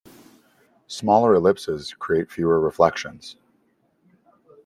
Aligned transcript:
Smaller 0.87 1.35
ellipses 1.35 1.93
create 1.93 2.31
fewer 2.31 2.59
reflections. 2.59 3.35